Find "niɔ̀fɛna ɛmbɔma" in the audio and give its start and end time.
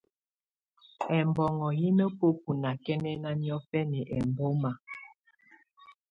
3.41-4.71